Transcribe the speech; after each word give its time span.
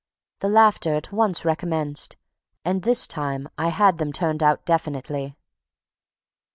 The 0.39 0.49
laughter 0.49 0.95
at 0.95 1.11
once 1.11 1.45
recommenced; 1.45 2.17
and, 2.65 2.81
this 2.81 3.05
time, 3.05 3.47
I 3.55 3.67
had 3.67 3.99
them 3.99 4.11
turned 4.11 4.41
out 4.41 4.65
definitely. 4.65 5.35